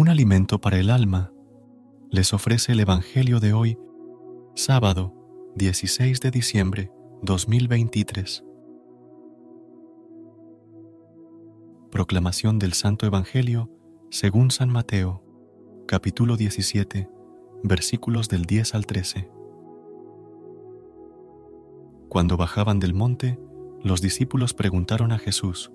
[0.00, 1.30] Un alimento para el alma,
[2.10, 3.78] les ofrece el Evangelio de hoy,
[4.54, 5.12] sábado
[5.56, 8.42] 16 de diciembre 2023.
[11.90, 13.70] Proclamación del Santo Evangelio
[14.08, 15.22] según San Mateo,
[15.86, 17.10] capítulo 17,
[17.62, 19.30] versículos del 10 al 13.
[22.08, 23.38] Cuando bajaban del monte,
[23.84, 25.70] los discípulos preguntaron a Jesús,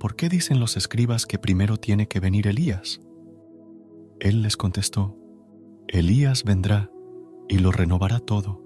[0.00, 3.00] ¿por qué dicen los escribas que primero tiene que venir Elías?
[4.20, 5.16] Él les contestó,
[5.88, 6.90] Elías vendrá
[7.48, 8.62] y lo renovará todo.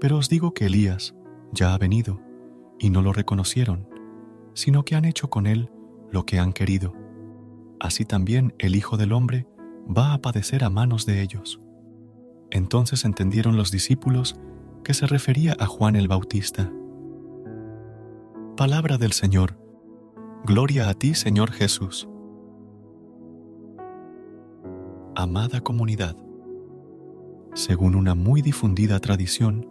[0.00, 1.14] Pero os digo que Elías
[1.52, 2.20] ya ha venido
[2.78, 3.88] y no lo reconocieron,
[4.54, 5.70] sino que han hecho con él
[6.10, 6.94] lo que han querido.
[7.80, 9.46] Así también el Hijo del Hombre
[9.86, 11.60] va a padecer a manos de ellos.
[12.50, 14.36] Entonces entendieron los discípulos
[14.84, 16.72] que se refería a Juan el Bautista.
[18.56, 19.58] Palabra del Señor.
[20.44, 22.08] Gloria a ti, Señor Jesús.
[25.20, 26.16] Amada comunidad,
[27.52, 29.68] según una muy difundida tradición,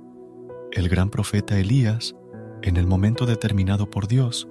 [0.72, 2.16] el gran profeta Elías,
[2.62, 4.48] en el momento determinado por Dios,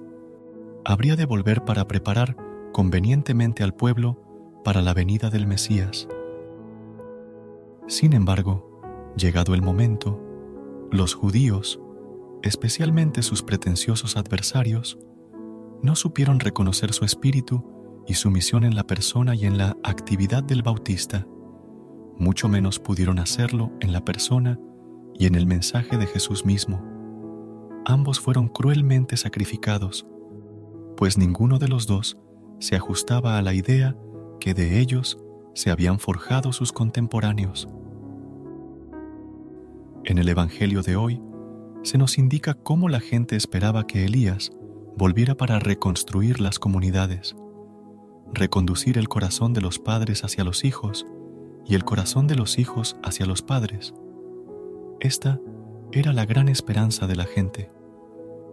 [0.83, 2.35] habría de volver para preparar
[2.73, 4.21] convenientemente al pueblo
[4.65, 6.09] para la venida del Mesías.
[7.87, 8.81] Sin embargo,
[9.15, 10.21] llegado el momento,
[10.91, 11.79] los judíos,
[12.43, 14.99] especialmente sus pretenciosos adversarios,
[15.81, 17.63] no supieron reconocer su espíritu
[18.09, 21.27] y su misión en la persona y en la actividad del Bautista,
[22.17, 24.59] mucho menos pudieron hacerlo en la persona
[25.13, 26.83] y en el mensaje de Jesús mismo.
[27.85, 30.07] Ambos fueron cruelmente sacrificados,
[30.97, 32.17] pues ninguno de los dos
[32.57, 33.95] se ajustaba a la idea
[34.39, 35.19] que de ellos
[35.53, 37.69] se habían forjado sus contemporáneos.
[40.03, 41.21] En el Evangelio de hoy
[41.83, 44.49] se nos indica cómo la gente esperaba que Elías
[44.97, 47.35] volviera para reconstruir las comunidades
[48.33, 51.07] reconducir el corazón de los padres hacia los hijos
[51.65, 53.93] y el corazón de los hijos hacia los padres.
[54.99, 55.39] Esta
[55.91, 57.71] era la gran esperanza de la gente.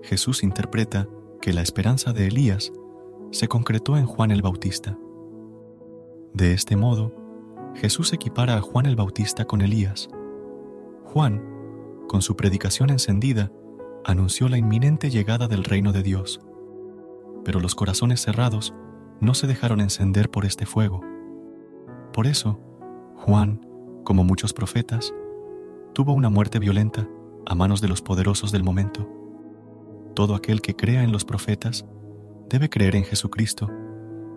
[0.03, 1.09] Jesús interpreta
[1.41, 2.73] que la esperanza de Elías
[3.31, 4.99] se concretó en Juan el Bautista.
[6.33, 7.13] De este modo,
[7.75, 10.09] Jesús equipara a Juan el Bautista con Elías.
[11.05, 11.43] Juan,
[12.09, 13.53] con su predicación encendida,
[14.05, 16.41] anunció la inminente llegada del reino de Dios.
[17.45, 18.75] Pero los corazones cerrados
[19.21, 21.01] no se dejaron encender por este fuego.
[22.13, 22.61] Por eso,
[23.17, 23.67] Juan,
[24.05, 25.13] como muchos profetas,
[25.93, 27.09] tuvo una muerte violenta
[27.47, 29.09] a manos de los poderosos del momento.
[30.15, 31.87] Todo aquel que crea en los profetas
[32.49, 33.71] debe creer en Jesucristo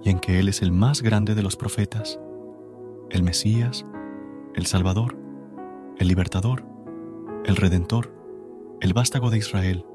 [0.03, 2.19] y en que Él es el más grande de los profetas,
[3.09, 3.85] el Mesías,
[4.55, 5.17] el Salvador,
[5.97, 6.65] el Libertador,
[7.45, 8.13] el Redentor,
[8.81, 9.85] el vástago de Israel.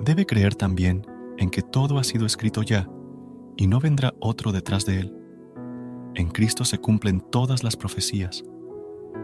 [0.00, 1.06] Debe creer también
[1.38, 2.88] en que todo ha sido escrito ya
[3.62, 5.16] y no vendrá otro detrás de él.
[6.16, 8.42] En Cristo se cumplen todas las profecías.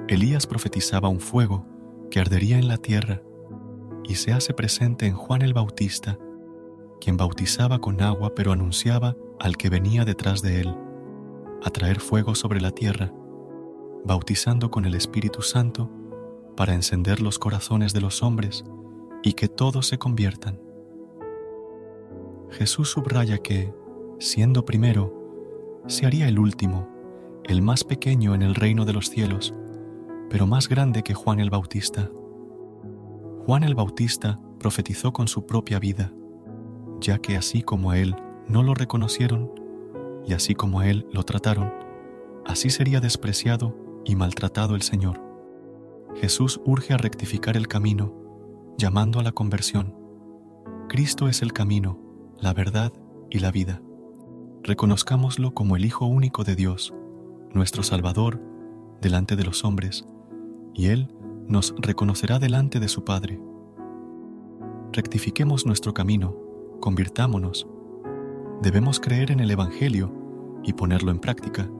[0.07, 1.67] Elías profetizaba un fuego
[2.09, 3.21] que ardería en la tierra
[4.05, 6.21] y se hace presente en Juan el Bautista,
[7.01, 10.77] quien bautizaba con agua pero anunciaba al que venía detrás de él,
[11.65, 13.13] a traer fuego sobre la tierra,
[14.05, 15.91] bautizando con el Espíritu Santo
[16.57, 18.65] para encender los corazones de los hombres
[19.25, 20.61] y que todos se conviertan.
[22.51, 23.75] Jesús subraya que,
[24.19, 26.89] siendo primero, se haría el último,
[27.45, 29.55] el más pequeño en el reino de los cielos,
[30.29, 32.11] pero más grande que Juan el Bautista.
[33.47, 36.13] Juan el Bautista profetizó con su propia vida,
[37.01, 38.17] ya que así como a él
[38.49, 39.53] no lo reconocieron,
[40.27, 41.73] y así como a él lo trataron,
[42.45, 45.23] así sería despreciado y maltratado el Señor.
[46.17, 48.13] Jesús urge a rectificar el camino,
[48.77, 49.95] llamando a la conversión.
[50.89, 52.01] Cristo es el camino,
[52.41, 52.93] la verdad
[53.31, 53.81] y la vida
[54.63, 56.95] reconozcámoslo como el Hijo único de Dios,
[57.53, 58.41] nuestro Salvador,
[59.01, 60.07] delante de los hombres,
[60.75, 61.09] y Él
[61.47, 63.41] nos reconocerá delante de su Padre.
[64.93, 66.37] Rectifiquemos nuestro camino,
[66.81, 67.67] convirtámonos.
[68.63, 70.13] Debemos creer en el Evangelio
[70.65, 71.71] y ponerlo en práctica,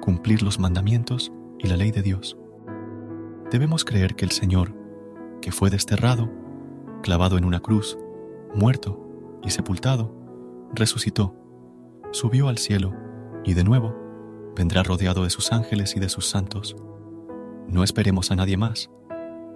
[0.00, 2.38] cumplir los mandamientos y la ley de Dios.
[3.50, 4.74] Debemos creer que el Señor,
[5.40, 6.30] que fue desterrado,
[7.02, 7.98] clavado en una cruz
[8.54, 10.14] muerto y sepultado,
[10.74, 11.34] resucitó,
[12.12, 12.94] subió al cielo
[13.44, 13.96] y de nuevo
[14.54, 16.76] vendrá rodeado de sus ángeles y de sus santos.
[17.66, 18.90] No esperemos a nadie más.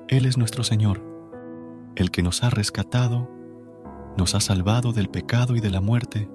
[0.09, 1.03] Él es nuestro Señor,
[1.97, 3.31] el que nos ha rescatado,
[4.17, 6.29] nos ha salvado del pecado y de la muerte,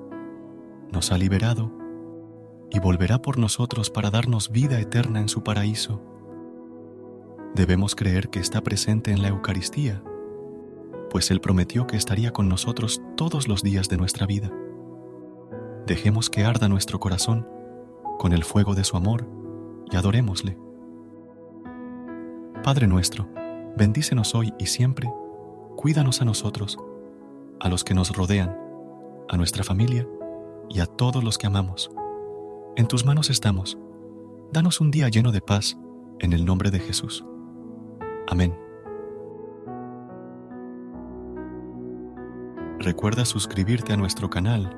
[0.92, 1.72] nos ha liberado
[2.70, 6.02] y volverá por nosotros para darnos vida eterna en su paraíso.
[7.56, 10.04] Debemos creer que está presente en la Eucaristía,
[11.10, 14.52] pues Él prometió que estaría con nosotros todos los días de nuestra vida.
[15.92, 17.46] Dejemos que arda nuestro corazón
[18.18, 19.28] con el fuego de su amor
[19.92, 20.58] y adorémosle.
[22.64, 23.28] Padre nuestro,
[23.76, 25.12] bendícenos hoy y siempre,
[25.76, 26.78] cuídanos a nosotros,
[27.60, 28.58] a los que nos rodean,
[29.28, 30.08] a nuestra familia
[30.70, 31.92] y a todos los que amamos.
[32.78, 33.78] En tus manos estamos.
[34.54, 35.78] Danos un día lleno de paz,
[36.20, 37.26] en el nombre de Jesús.
[38.30, 38.58] Amén.
[42.80, 44.78] Recuerda suscribirte a nuestro canal